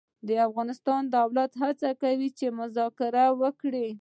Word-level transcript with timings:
د 0.27 0.29
افغانستان 0.47 1.01
دولت 1.17 1.51
هڅه 1.63 1.89
کوي 2.01 2.29
مذاکره 2.59 3.25
وکړي. 3.41 3.89